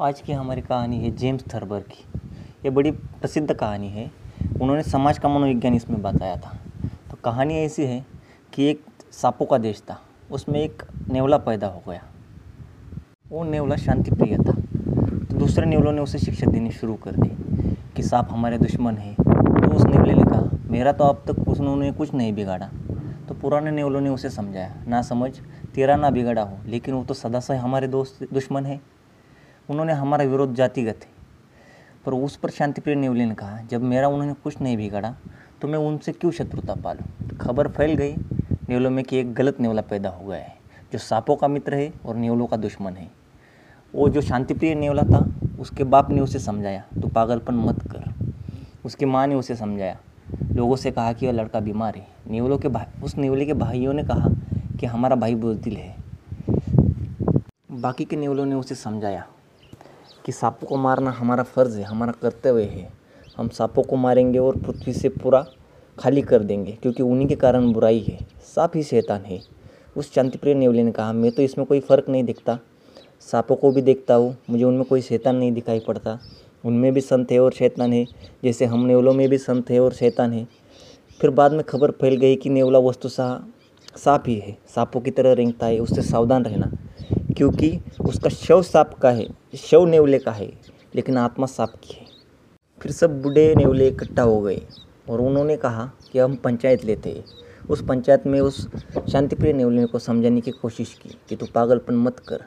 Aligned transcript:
आज 0.00 0.20
की 0.20 0.32
हमारी 0.32 0.60
कहानी 0.60 0.98
है 0.98 1.10
जेम्स 1.10 1.44
थर्बर 1.54 1.80
की। 1.80 2.04
ये 2.64 2.70
बड़ी 2.70 2.90
प्रसिद्ध 2.90 3.54
कहानी 3.54 3.88
है। 3.88 4.10
उन्होंने 4.62 4.82
समाज 4.82 5.18
का 5.18 5.28
मनोविज्ञान 5.28 5.74
इसमें 5.74 6.02
बताया 6.02 6.36
था। 6.36 6.58
तो 7.10 7.16
कहानी 7.24 7.54
ऐसी 7.54 7.84
है 7.84 8.06
कि 8.52 8.64
एक 8.64 8.84
सांपों 9.12 9.46
का 9.46 9.58
देश 9.58 9.82
था। 9.90 10.00
उसमें 10.30 10.60
एक 10.60 10.82
नेवला 11.10 11.36
पैदा 11.38 11.66
हो 11.66 11.82
गया। 11.88 12.02
वो 13.30 13.44
नेवला 13.44 13.76
शांति 13.76 14.10
प्रिय 14.10 14.36
था। 14.36 14.52
तो 15.24 15.36
दूसरे 15.38 15.66
नेवलों 15.66 15.92
ने 15.92 16.00
उसे 16.00 16.18
शिक्षा 16.18 16.46
देनी 16.46 16.70
शुरू 16.70 16.94
कर 16.94 17.12
दी 17.12 17.28
कि, 17.96 18.02
सांप 18.02 18.28
हमारे 18.30 18.58
दुश्मन 18.58 18.98
है। 18.98 19.14
तो 19.14 19.74
उस 19.74 19.84
नेवले 19.84 20.14
ने 20.14 20.24
कहा, 20.24 20.58
मेरा 20.66 20.92
तो 20.92 21.04
अब 21.04 21.22
तक 21.30 21.48
उन्होंने 21.48 21.92
कुछ 21.92 22.14
नहीं 22.14 22.32
बिगाड़ा। 22.32 22.70
तो 23.28 23.34
पुराने 23.34 23.70
नेवलों 23.70 24.00
ने 24.00 24.08
उसे 24.08 24.30
समझाया, 24.30 24.74
ना 24.88 25.02
समझ, 25.02 25.40
तेरा 25.74 25.96
ना 25.96 26.10
बिगड़ा 26.10 26.42
हो, 26.42 26.58
लेकिन 26.66 26.94
वो 26.94 27.04
तो 27.04 27.14
सदा 27.14 27.40
से 27.40 27.56
हमारे 27.56 27.88
दोस्त, 27.88 28.32
दुश्मन 28.32 28.66
है। 28.66 28.95
उन्होंने 29.68 29.92
हमारा 29.92 30.24
विरोध 30.24 30.54
जातिगत 30.54 31.04
है 31.04 31.14
पर 32.06 32.12
उस 32.14 32.36
पर 32.36 32.50
शांतिप्रिय 32.50 32.96
नेवले 32.96 33.24
ने 33.24 33.34
कहा, 33.34 33.60
जब 33.60 33.82
मेरा 33.82 34.08
उन्होंने 34.08 34.32
कुछ 34.34 34.60
नहीं 34.60 34.76
बिगाड़ा 34.76 35.14
तो 35.62 35.68
मैं 35.68 35.78
उनसे 35.78 36.12
क्यों 36.12 36.30
शत्रुता 36.32 36.74
पालूँ? 36.74 37.36
खबर 37.38 37.68
फैल 37.68 37.94
गई, 37.94 38.14
नेवलों 38.68 38.90
में 38.90 39.04
कि 39.04 39.18
एक 39.18 39.32
गलत 39.34 39.60
नेवला 39.60 39.82
पैदा 39.82 40.08
हो 40.08 40.26
गया 40.26 40.38
है, 40.38 40.56
जो 40.92 40.98
सांपों 40.98 41.36
का 41.36 41.48
मित्र 41.48 41.74
है 41.74 41.92
और 42.06 42.16
नेवलों 42.16 42.46
का 42.46 42.56
दुश्मन 42.56 42.92
है। 42.92 43.10
वो 43.94 44.08
जो 44.08 44.20
शांतिप्रिय 44.20 44.74
नेवला 44.74 45.02
था, 45.02 45.26
उसके 45.60 45.84
बाप 45.84 46.10
ने 46.10 46.20
उसे 46.20 46.38
समझाया 46.38 46.84
तो 47.02 47.08
पागलपन 47.08 47.54
मत 47.54 47.82
कर। 47.82 48.12
उसकी 48.84 49.04
माँ 49.04 49.26
ने 49.26 49.34
उसे 49.34 49.56
समझाया। 49.56 49.98
लोगों 50.52 50.76
से 50.76 50.90
कहा 50.90 51.12
कि 51.12 51.26
वह 51.26 51.32
लड़का 51.32 51.60
बीमार 51.60 51.96
है। 51.96 52.06
नेवलों 52.30 52.58
के 52.58 52.68
भाई 52.68 53.02
उस 53.02 53.16
नेवले 53.16 53.46
के 53.46 53.54
भाइयों 53.54 53.92
ने 53.92 54.02
कहा 54.04 54.28
कि 54.80 54.86
हमारा 54.86 55.16
भाई 55.16 55.34
बुजदिल 55.34 55.76
है। 55.76 55.94
बाकी 57.70 58.04
के 58.04 58.16
नेवलों 58.16 58.46
ने 58.46 58.54
उसे 58.54 58.74
समझाया। 58.74 59.26
कि 60.26 60.32
सांपों 60.32 60.66
को 60.66 60.76
मारना 60.76 61.10
हमारा 61.10 61.42
फ़र्ज़ 61.42 61.78
है, 61.78 61.84
हमारा 61.84 62.12
कर्तव्य 62.12 62.62
है। 62.62 62.88
हम 63.36 63.48
सांपों 63.48 63.82
को 63.82 63.96
मारेंगे 63.96 64.38
और 64.38 64.56
पृथ्वी 64.56 64.92
से 64.92 65.08
पूरा 65.08 65.46
खाली 65.98 66.22
कर 66.22 66.42
देंगे, 66.42 66.72
क्योंकि 66.72 67.02
उन्हीं 67.02 67.28
के 67.28 67.34
कारण 67.34 67.72
बुराई 67.72 68.00
है। 68.00 68.18
सांप 68.44 68.72
ही 68.74 68.82
शैतान 68.82 69.24
है। 69.24 69.40
उस 69.96 70.12
शांतिप्रिय 70.14 70.54
नेवले 70.54 70.82
ने 70.82 70.92
कहा, 70.92 71.12
मैं 71.12 71.30
तो 71.32 71.42
इसमें 71.42 71.66
कोई 71.66 71.80
फ़र्क 71.80 72.08
नहीं 72.08 72.24
दिखता। 72.24 72.58
सांपों 73.20 73.56
को 73.56 73.70
भी 73.70 73.82
देखता 73.82 74.14
हूँ। 74.14 74.36
मुझे 74.50 74.64
उनमें 74.64 74.84
कोई 74.84 75.00
शैतान 75.00 75.36
नहीं 75.36 75.52
दिखाई 75.52 75.80
पड़ता। 75.80 76.18
उनमें 76.64 76.92
भी 76.94 77.00
संत 77.00 77.32
है 77.32 77.40
और 77.40 77.52
शैतान 77.52 77.92
है। 77.92 78.04
जैसे 78.44 78.64
हम 78.64 78.84
नेवलों 78.84 79.12
में 79.12 79.28
भी 79.28 79.38
संत 79.38 79.70
है 79.70 79.80
और 79.80 79.92
शैतान 79.92 80.32
है। 80.32 80.46
फिर 81.20 81.30
बाद 81.30 81.52
में 81.52 81.62
खबर 81.64 81.90
फैल 81.90 82.16
गई 82.16 82.36
कि 82.36 82.50
नेवला 82.50 82.78
वस्तु 82.78 83.08
सांप 83.08 84.24
ही 84.26 84.34
है। 84.34 84.56
सांपों 84.74 85.00
की 85.00 85.10
तरह 85.10 85.32
रेंगता 85.32 85.66
है। 85.66 85.78
उससे 85.78 86.02
सावधान 86.02 86.44
रहना। 86.44 86.70
क्योंकि 87.36 87.78
उसका 88.00 88.30
शव 88.30 88.62
सांप 88.62 88.94
का 89.02 89.10
है, 89.10 89.26
शव 89.60 89.84
नेवले 89.86 90.18
का 90.18 90.32
है, 90.32 90.50
लेकिन 90.94 91.16
आत्मा 91.18 91.46
सांप 91.46 91.72
की 91.84 91.94
है। 91.94 92.04
फिर 92.80 92.92
सब 92.92 93.20
बूढ़े 93.22 93.54
नेवले 93.54 93.88
इकट्ठा 93.88 94.22
हो 94.22 94.40
गए 94.40 94.60
और 95.10 95.20
उन्होंने 95.20 95.56
कहा 95.56 95.90
कि 96.12 96.18
हम 96.18 96.34
पंचायत 96.36 96.84
लेते 96.84 97.10
हैं। 97.10 97.24
उस 97.70 97.84
पंचायत 97.86 98.26
में 98.26 98.40
उस 98.40 98.66
शांतिप्रिय 99.12 99.52
नेवले 99.52 99.84
को 99.86 99.98
समझाने 99.98 100.40
की 100.40 100.50
कोशिश 100.52 100.92
की 100.94 101.16
कि 101.28 101.36
तू 101.36 101.46
पागलपन 101.54 101.94
मत 101.96 102.18
कर। 102.18 102.44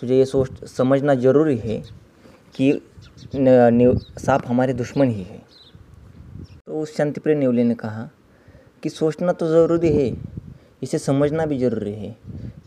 तुझे 0.00 0.16
ये 0.18 0.24
सोच 0.24 0.64
समझना 0.66 1.14
ज़रूरी 1.14 1.56
है 1.56 1.82
कि 2.56 2.72
सांप 3.34 4.42
हमारे 4.46 4.72
दुश्मन 4.72 5.08
ही 5.08 5.22
है। 5.22 5.42
तो 6.66 6.80
उस 6.80 6.96
शांतिप्रिय 6.96 7.36
नेवले 7.36 7.64
ने 7.64 7.74
कहा 7.74 8.08
कि 8.82 8.88
सोचना 8.88 9.32
तो 9.32 9.48
ज़रूरी 9.48 9.88
है, 9.88 10.10
इसे 10.82 10.98
समझना 10.98 11.46
भी 11.46 11.58
ज़रूरी 11.58 11.92
है। 11.92 12.16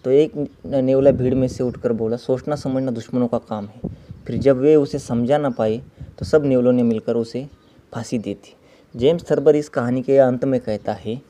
तो 0.06 0.12
एक 0.12 0.34
नेवला 0.66 1.12
भीड़ 1.12 1.34
में 1.36 1.48
से 1.48 1.64
उठकर 1.64 1.92
बोला, 1.94 2.18
सोचना 2.18 2.56
समझना 2.56 2.92
दुश्मनों 2.92 3.28
का 3.28 3.38
काम 3.40 3.66
है। 3.66 3.96
फिर 4.28 4.38
जब 4.38 4.58
वे 4.58 4.76
उसे 4.76 5.00
समझा 5.00 5.38
ना 5.38 5.50
पाए 5.50 5.78
तो 6.20 6.26
सब 6.26 6.46
नेवलों 6.46 6.72
ने 6.74 6.84
मिलकर 6.84 7.16
उसे 7.16 7.46
फांसी 7.94 8.18
दी 8.20 8.34
थी 8.36 8.56
जेम्स 8.96 9.30
थर्बर 9.32 9.56
इस 9.56 9.70
कहानी 9.70 10.02
के 10.02 10.18
अंत 10.18 10.46
में 10.46 10.60
कहता 10.60 10.94
है, 10.94 11.22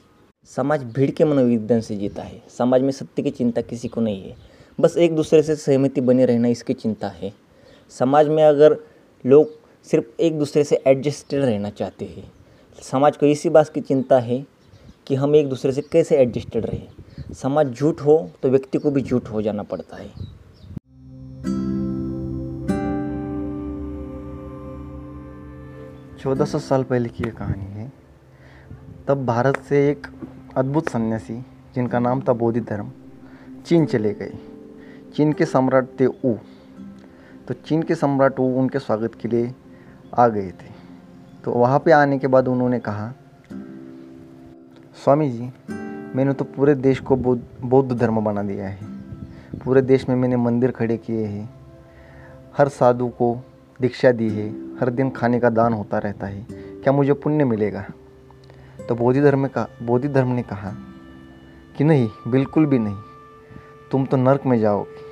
समाज 0.49 0.83
भीड़ 0.85 1.09
के 1.11 1.25
मनोविज्ञान 1.25 1.81
से 1.81 1.95
जीता 1.95 2.23
है। 2.23 2.41
समाज 2.49 2.81
में 2.81 2.91
सत्य 2.91 3.21
की 3.21 3.31
चिंता 3.31 3.61
किसी 3.61 3.87
को 3.87 4.01
नहीं 4.01 4.23
है। 4.23 4.35
बस 4.79 4.97
एक 4.97 5.15
दूसरे 5.15 5.41
से 5.43 5.55
सहमति 5.55 6.01
बने 6.01 6.25
रहना 6.25 6.47
इसकी 6.47 6.73
चिंता 6.73 7.07
है। 7.09 7.33
समाज 7.93 8.27
में 8.27 8.43
अगर 8.43 8.77
लोग 9.25 9.49
सिर्फ़ 9.87 10.21
एक 10.21 10.37
दूसरे 10.39 10.63
से 10.63 10.81
एडजस्टेड 10.87 11.43
रहना 11.43 11.69
चाहते 11.69 12.05
हैं, 12.05 12.31
समाज 12.81 13.17
को 13.17 13.25
इसी 13.25 13.49
बात 13.49 13.69
की 13.69 13.81
चिंता 13.81 14.19
है 14.19 14.45
कि 15.07 15.15
हम 15.15 15.35
एक 15.35 15.49
दूसरे 15.49 15.71
से 15.71 15.81
कैसे 15.81 16.17
एडजस्टेड 16.17 16.65
रहें। 16.65 17.33
समाज 17.33 17.73
झूठ 17.73 18.01
हो 18.01 18.31
तो 18.43 18.49
व्यक्ति 18.49 18.77
को 18.77 18.91
भी 18.91 19.01
झूठ 19.01 19.29
हो 19.29 19.41
जाना 19.41 19.63
पड़ता 19.63 19.97
है। 19.97 20.09
चौदह 26.17 26.45
सौ 26.45 26.59
साल 26.59 26.83
पहले 26.83 27.09
की 27.09 27.23
ये 27.23 27.31
कहानी 27.31 27.65
है। 27.65 27.91
तब 29.07 29.25
भारत 29.25 29.61
से 29.69 29.89
एक 29.89 30.07
अद्भुत 30.55 30.89
सन्यासी, 30.89 31.37
जिनका 31.75 31.99
नाम 31.99 32.21
था 32.21 32.33
बोधि 32.33 32.59
धर्म, 32.59 32.91
चीन 33.65 33.85
चले 33.85 34.13
गए। 34.13 34.33
चीन 35.15 35.33
के 35.33 35.45
सम्राट 35.45 35.87
थे 35.99 36.05
ऊ। 36.05 36.33
तो 37.47 37.53
चीन 37.53 37.83
के 37.83 37.95
सम्राट 37.95 38.39
ऊ 38.39 38.43
उनके 38.43 38.79
स्वागत 38.79 39.15
के 39.15 39.27
लिए 39.27 39.53
आ 40.17 40.27
गए 40.27 40.49
थे। 40.49 40.71
तो 41.43 41.51
वहाँ 41.51 41.79
पे 41.79 41.91
आने 41.91 42.19
के 42.19 42.27
बाद 42.27 42.47
उन्होंने 42.47 42.79
कहा 42.79 43.13
स्वामी 44.97 45.29
जी 45.29 45.49
मैंने 46.15 46.33
तो 46.33 46.45
पूरे 46.45 46.73
देश 46.75 46.99
को 46.99 47.15
बौद्ध 47.15 47.41
बौद्ध 47.61 47.97
धर्म 47.97 48.19
बना 48.21 48.43
दिया 48.43 48.67
है। 48.67 48.85
पूरे 49.59 49.81
देश 49.81 50.07
में 50.09 50.15
मैंने 50.15 50.35
मंदिर 50.35 50.71
खड़े 50.71 50.97
किए 50.97 51.25
हैं। 51.25 51.49
हर 52.57 52.67
साधु 52.67 53.07
को 53.07 53.43
दीक्षा 53.79 54.11
दी 54.11 54.29
है। 54.29 54.47
हर 54.79 54.89
दिन 54.89 55.09
खाने 55.09 55.39
का 55.39 55.49
दान 55.49 55.73
होता 55.73 55.97
रहता 55.97 56.27
है। 56.27 56.45
क्या 56.51 56.93
मुझे 56.93 57.13
पुण्य 57.13 57.45
मिलेगा? 57.45 57.85
तो 58.89 58.95
बोधि 58.95 59.21
धर्म 59.21 59.47
का 59.47 59.67
बोधि 59.83 60.07
धर्म 60.07 60.27
ने 60.27 60.43
कहा 60.43 60.71
कि 61.77 61.83
नहीं, 61.83 62.09
बिल्कुल 62.27 62.65
भी 62.65 62.79
नहीं। 62.79 62.95
तुम 63.91 64.05
तो 64.05 64.17
नर्क 64.17 64.45
में 64.45 64.59
जाओगे। 64.59 65.05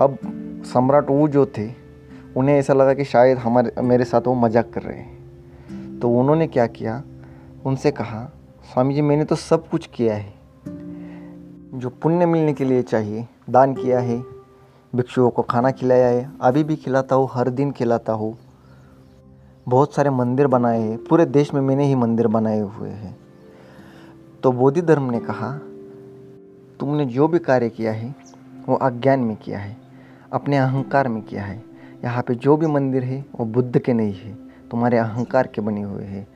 अब 0.00 0.18
सम्राट 0.64 1.10
वो 1.10 1.26
जो 1.28 1.46
थे, 1.58 1.68
उन्हें 2.36 2.56
ऐसा 2.56 2.74
लगा 2.74 2.94
कि 2.94 3.04
शायद 3.04 3.38
हमारे, 3.38 3.82
मेरे 3.82 4.04
साथ 4.04 4.26
वो 4.26 4.34
मज़ाक 4.34 4.70
कर 4.70 4.82
रहे 4.82 4.98
हैं। 4.98 5.98
तो 6.00 6.10
उन्होंने 6.10 6.46
क्या 6.46 6.66
किया? 6.66 7.02
उनसे 7.64 7.90
कहा 7.90 8.30
स्वामी 8.64 8.94
जी, 8.94 9.02
मैंने 9.02 9.24
तो 9.24 9.36
सब 9.36 9.68
कुछ 9.68 9.86
किया 9.86 10.14
है। 10.14 10.34
जो 11.74 11.90
पुण्य 11.90 12.26
मिलने 12.26 12.52
के 12.52 12.64
लिए 12.64 12.82
चाहिए, 12.82 13.28
दान 13.50 13.74
किया 13.74 14.00
है, 14.00 14.22
भिक्षुओं 14.96 15.30
को 15.30 15.42
खाना 15.42 15.70
खिलाया 15.70 16.06
है, 16.06 16.32
अभी 16.40 16.64
भी 16.64 16.76
खिलाता 16.76 17.16
हूँ, 17.16 17.28
हर 17.32 17.50
दिन 17.50 17.72
खिलाता 17.72 18.12
हूँ। 18.12 18.38
बहुत 19.68 19.94
सारे 19.94 20.10
मंदिर 20.10 20.46
बनाए 20.46 20.80
हैं, 20.80 21.04
पूरे 21.04 21.26
देश 21.26 21.54
में 21.54 21.60
मैंने 21.60 21.86
ही 21.86 21.94
मंदिर 21.94 22.26
बनाए 22.26 22.60
हुए 22.60 22.90
हैं। 22.90 23.18
तो 24.42 24.52
बोधि 24.52 24.82
धर्म 24.82 25.10
ने 25.10 25.20
कहा, 25.20 25.58
तुमने 26.80 27.04
जो 27.04 27.28
भी 27.28 27.38
कार्य 27.38 27.68
किया 27.68 27.92
है, 27.92 28.14
वो 28.68 28.76
अज्ञान 28.76 29.20
में 29.20 29.36
किया 29.36 29.58
है, 29.58 29.76
अपने 30.32 30.58
अहंकार 30.58 31.08
में 31.08 31.22
किया 31.22 31.44
है। 31.44 31.64
यहाँ 32.04 32.22
पे 32.22 32.34
जो 32.34 32.56
भी 32.56 32.66
मंदिर 32.66 33.04
है, 33.04 33.24
वो 33.40 33.46
बुद्ध 33.46 33.78
के 33.78 33.92
नहीं 33.92 34.14
है, 34.14 34.34
तुम्हारे 34.70 34.98
अहंकार 34.98 35.46
के 35.46 35.60
बने 35.60 35.82
हुए 35.82 36.04
हैं। 36.04 36.31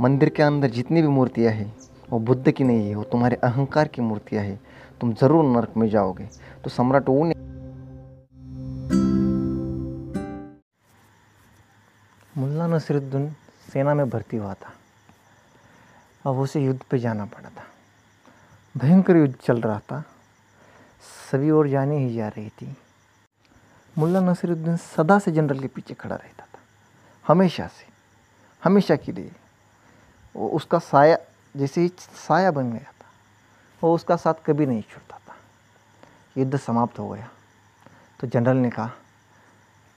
मंदिर 0.00 0.28
के 0.28 0.42
अंदर 0.42 0.70
जितनी 0.70 1.02
भी 1.02 1.08
मूर्तियाँ 1.08 1.52
हैं, 1.52 1.76
वो 2.10 2.18
बुद्ध 2.18 2.50
की 2.50 2.64
नहीं 2.64 2.88
है, 2.88 2.94
वो 2.94 3.04
तुम्हारे 3.04 3.36
अहंकार 3.36 3.88
की 3.88 4.02
मूर्तियाँ 4.02 4.44
हैं। 4.44 4.60
तुम 5.00 5.14
ज़रूर 5.14 5.44
नरक 5.44 5.76
में 5.76 5.88
जाओगे। 5.88 6.28
तो 6.64 6.70
सम्राट 6.70 7.08
वो 7.08 7.24
ने 7.24 7.34
मुल्ला 12.40 12.66
नसरुद्दीन 12.66 13.30
सेना 13.72 13.94
में 13.94 14.10
भर्ती 14.10 14.36
हुआ 14.36 14.54
था। 14.54 14.72
अब 16.26 16.38
उसे 16.38 16.64
युद्ध 16.64 16.82
पे 16.90 16.98
जाना 16.98 17.24
पड़ा 17.24 17.48
था। 17.48 17.64
भयंकर 18.76 19.16
युद्ध 19.16 19.34
चल 19.44 19.60
रहा 19.60 19.78
था। 19.78 20.04
सभी 21.32 21.50
ओर 21.50 21.68
जाने 21.68 21.98
ही 21.98 22.14
जा 22.14 22.28
रही 22.28 22.48
थी। 22.48 22.76
मुल्ला 23.98 24.20
नसरुद्दीन 24.20 24.76
सदा 24.76 25.18
से 25.18 25.32
जनरल 25.32 25.60
के 25.60 25.66
पीछे 25.66 25.94
खड़ा 25.94 26.16
रहता 26.16 26.44
था। 26.44 26.58
हमेशा 27.28 27.66
से। 27.66 27.86
हमेशा 28.64 28.96
के 28.96 29.12
लिए। 29.12 29.32
वो 30.34 30.48
उसका 30.48 30.78
साया, 30.78 31.16
जैसे 31.54 31.80
ही 31.80 31.88
साया 32.28 32.50
बन 32.50 32.70
गया 32.70 32.92
था, 32.92 33.06
वो 33.82 33.94
उसका 33.94 34.16
साथ 34.16 34.34
कभी 34.46 34.66
नहीं 34.66 34.82
छोड़ता 34.82 35.18
था। 35.18 35.36
युद्ध 36.36 36.56
समाप्त 36.56 36.98
हो 36.98 37.08
गया। 37.08 37.28
तो 38.20 38.26
जनरल 38.26 38.56
ने 38.56 38.70
कहा, 38.70 38.90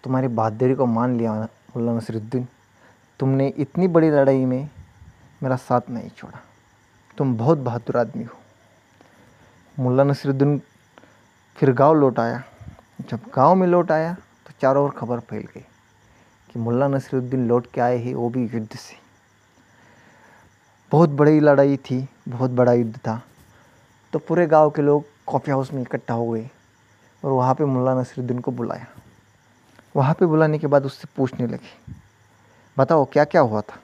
तुम्हारी 0.03 0.27
बहादुरी 0.27 0.75
को 0.75 0.85
मान 0.85 1.17
लिया 1.17 1.33
मुल्ला 1.33 1.93
नसरुद्दीन। 1.93 2.47
तुमने 3.19 3.47
इतनी 3.47 3.87
बड़ी 3.87 4.09
लड़ाई 4.09 4.45
में 4.45 4.69
मेरा 5.43 5.55
साथ 5.55 5.89
नहीं 5.89 6.09
छोड़ा। 6.09 6.39
तुम 7.17 7.35
बहुत 7.37 7.57
बहादुर 7.57 7.97
आदमी 7.97 8.23
हो। 8.23 8.39
मुल्ला 9.77 10.03
नसरुद्दीन 10.03 10.61
फिर 11.57 11.71
गाँव 11.73 11.93
लौट 11.93 12.19
आया। 12.19 12.43
जब 13.01 13.19
गाँव 13.35 13.55
में 13.55 13.67
लौट 13.67 13.91
आया 13.91 14.13
तो 14.13 14.53
चारों 14.61 14.83
ओर 14.85 14.91
खबर 14.91 15.19
फैल 15.19 15.47
गई 15.53 15.65
कि 16.49 16.59
मुल्ला 16.59 16.87
नसरुद्दीन 16.87 17.47
लौट 17.47 17.71
के 17.73 17.81
आए 17.81 17.97
हैं, 17.97 18.13
वो 18.15 18.29
भी 18.29 18.45
युद्ध 18.45 18.75
से। 18.75 19.02
बहुत 20.93 21.09
बड़ी 21.09 21.39
लड़ाई 21.39 21.77
थी, 21.77 22.07
बहुत 22.29 22.51
बड़ा 22.51 22.73
युद्ध 22.73 22.97
था। 22.97 23.21
तो 24.13 24.19
पूरे 24.19 24.45
गाँव 24.47 24.69
के 24.69 24.81
लोग 24.81 25.05
कॉफ़ी 25.27 25.51
हाउस 25.51 25.71
में 25.73 25.81
इकट्ठा 25.81 26.13
हो 26.13 26.29
गए 26.31 26.49
और 27.23 27.31
वहाँ 27.31 27.53
पे 27.55 27.65
मुल्ला 27.65 27.93
नसरुद्दीन 28.01 28.39
को 28.39 28.51
बुलाया। 28.51 28.85
वहाँ 29.95 30.13
पे 30.13 30.25
बुलाने 30.25 30.59
के 30.59 30.67
बाद 30.67 30.85
उससे 30.85 31.07
पूछने 31.15 31.47
लगे, 31.47 31.93
बताओ 32.77 33.05
क्या 33.05 33.23
क्या 33.23 33.41
हुआ 33.41 33.61
था? 33.61 33.79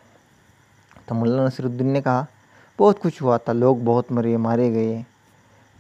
तो 1.07 1.15
मुल्ला 1.15 1.45
नसरुद्दीन 1.45 1.87
ने 1.87 2.01
कहा, 2.01 2.25
बहुत 2.79 2.99
कुछ 2.99 3.21
हुआ 3.21 3.37
था, 3.37 3.51
लोग 3.51 3.83
बहुत 3.85 4.11
मरे, 4.11 4.35
मारे 4.37 4.69
गए। 4.69 5.05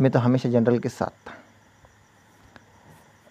मैं 0.01 0.11
तो 0.11 0.19
हमेशा 0.19 0.49
जनरल 0.49 0.79
के 0.79 0.89
साथ 0.89 1.27
था। 1.27 1.33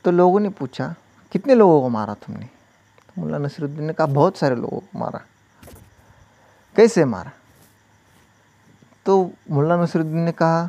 तो 0.05 0.11
लोगों 0.11 0.41
ने 0.41 0.49
पूछा, 0.49 0.95
कितने 1.33 1.55
लोगों 1.55 1.81
को 1.83 1.89
मारा 1.89 2.15
तुमने? 2.15 2.45
तो 2.45 3.21
मुल्ला 3.21 3.39
नसीरुद्दीन 3.39 3.85
ने 3.85 3.93
कहा, 3.93 4.07
बहुत 4.07 4.37
सारे 4.37 4.57
लोगों 4.57 4.79
को 4.79 4.99
मारा। 4.99 5.21
कैसे 6.77 7.05
मारा? 7.05 7.33
तो 9.09 9.15
मुल्ला 9.51 9.77
नसीरुद्दीन 9.77 10.21
ने 10.21 10.33
कहा, 10.33 10.69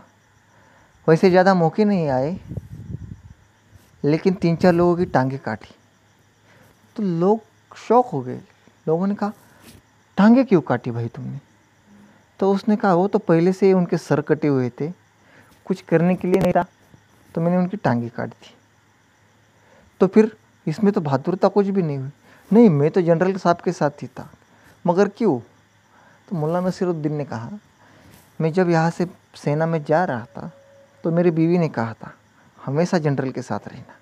वैसे 1.07 1.29
ज़्यादा 1.29 1.53
मौके 1.53 1.85
नहीं 1.85 2.07
आए, 2.09 2.37
लेकिन 4.05 4.33
तीन 4.33 4.55
चार 4.55 4.73
लोगों 4.73 4.95
की 4.95 5.05
टांगे 5.05 5.37
काटी। 5.37 5.75
तो 6.95 7.03
लोग 7.03 7.75
शौक 7.77 8.07
हो 8.07 8.21
गए। 8.21 8.39
लोगों 8.87 9.07
ने 9.07 9.15
कहा, 9.15 9.31
टांगे 10.17 10.43
क्यों 10.43 10.61
काटी 10.61 10.91
भाई 10.91 11.07
तुमने? 11.07 11.39
तो 12.39 12.53
उसने 12.53 12.75
कहा, 12.75 12.93
वो 12.93 13.07
तो 13.07 13.19
पहले 13.19 13.53
से 13.53 13.65
ही 13.65 13.73
उनके 13.73 13.97
सर 13.97 14.21
कटे 14.21 14.47
हुए 14.47 14.69
थे। 14.81 14.91
कुछ 15.65 15.81
करने 15.81 16.15
के 16.15 16.27
लिए 16.27 16.41
नहीं 16.41 16.53
था 16.53 16.65
तो 17.35 17.41
मैंने 17.41 17.57
उनकी 17.57 17.77
टांगे 17.77 18.09
काट 18.09 18.29
दी। 18.29 18.55
तो 20.01 20.07
फिर 20.07 20.35
इसमें 20.67 20.93
तो 20.93 21.01
बहादुरता 21.01 21.47
कुछ 21.47 21.67
भी 21.67 21.81
नहीं 21.81 21.97
हुई। 21.97 22.11
नहीं, 22.51 22.69
मैं 22.69 22.91
तो 22.91 23.01
जनरल 23.01 23.37
साहब 23.37 23.61
के 23.61 23.71
साथ 23.71 24.01
ही 24.01 24.07
था। 24.09 24.31
मगर 24.85 25.07
क्यों? 25.07 25.39
तो 26.29 26.35
मुल्ला 26.35 26.59
नसीरुद्दीन 26.61 27.13
ने 27.13 27.25
कहा 27.25 27.57
मैं 28.39 28.51
जब 28.53 28.69
यहाँ 28.69 28.89
से 28.91 29.05
सेना 29.35 29.65
में 29.65 29.83
जा 29.83 30.03
रहा 30.05 30.25
था 30.27 30.51
तो 31.03 31.11
मेरी 31.11 31.31
बीवी 31.31 31.57
ने 31.57 31.69
कहा 31.69 31.93
था, 31.93 32.13
हमेशा 32.57 32.97
जनरल 32.97 33.31
के 33.31 33.41
साथ 33.41 33.67
रहना, 33.67 33.95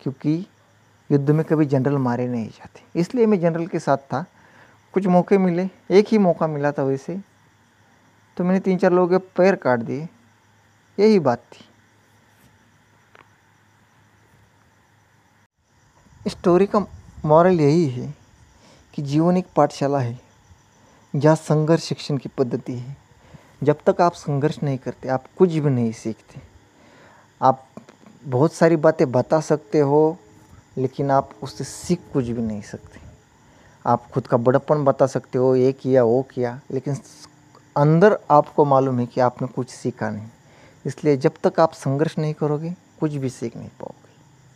क्योंकि 0.00 0.46
युद्ध 1.10 1.30
में 1.30 1.44
कभी 1.44 1.66
जनरल 1.66 1.96
मारे 1.98 2.26
नहीं 2.28 2.48
जाते। 2.48 2.82
इसलिए 3.00 3.26
मैं 3.26 3.38
जनरल 3.40 3.66
के 3.66 3.78
साथ 3.78 3.96
था। 4.04 4.24
कुछ 4.94 5.06
मौके 5.06 5.38
मिले, 5.38 5.68
एक 5.90 6.06
ही 6.08 6.18
मौका 6.18 6.46
मिला 6.46 6.72
था 6.72 6.82
वैसे। 6.82 7.18
तो 8.36 8.44
मैंने 8.44 8.60
तीन 8.60 8.78
चार 8.78 8.92
लोगों 8.92 9.08
के 9.08 9.26
पैर 9.36 9.54
काट 9.56 9.80
दिए। 9.80 10.08
यही 10.98 11.18
बात 11.20 11.38
थी। 11.38 11.64
स्टोरी 16.26 16.66
का 16.66 16.78
मॉरल 17.24 17.60
यही 17.60 17.88
है 17.88 18.14
कि 18.94 19.02
जीवन 19.02 19.36
एक 19.36 19.46
पाठशाला 19.56 19.98
है, 19.98 20.18
जहाँ 21.14 21.36
संघर्ष 21.36 21.82
शिक्षण 21.82 22.16
की 22.16 22.28
पद्धति 22.28 22.72
है। 22.74 22.96
जब 23.62 23.76
तक 23.86 24.00
आप 24.00 24.12
संघर्ष 24.12 24.58
नहीं 24.62 24.78
करते, 24.78 25.08
आप 25.08 25.24
कुछ 25.38 25.50
भी 25.50 25.70
नहीं 25.70 25.92
सीखते। 25.92 26.40
आप 27.42 27.66
बहुत 28.24 28.52
सारी 28.52 28.76
बातें 28.76 29.12
बता 29.12 29.40
सकते 29.40 29.78
हो, 29.78 30.18
लेकिन 30.78 31.10
आप 31.10 31.30
उससे 31.42 31.64
सीख 31.64 32.00
कुछ 32.12 32.24
भी 32.24 32.42
नहीं 32.42 32.62
सकते। 32.62 33.00
आप 33.86 34.10
खुद 34.10 34.26
का 34.26 34.36
बड़प्पन 34.36 34.84
बता 34.84 35.06
सकते 35.06 35.38
हो, 35.38 35.56
ये 35.56 35.72
किया, 35.72 36.02
वो 36.02 36.22
किया, 36.22 36.60
लेकिन 36.70 36.96
अंदर 37.76 38.18
आपको 38.30 38.64
मालूम 38.64 38.98
है 38.98 39.06
कि 39.06 39.20
आपने 39.20 39.48
कुछ 39.48 39.70
सीखा 39.70 40.10
नहीं। 40.10 40.28
इसलिए 40.86 41.16
जब 41.16 41.32
तक 41.44 41.60
आप 41.60 41.72
संघर्ष 41.72 42.18
नहीं 42.18 42.34
करोगे, 42.34 42.74
कुछ 43.00 43.12
भी 43.12 43.30
सीख 43.30 43.56
नहीं 43.56 43.68
पाओगे। 43.68 44.07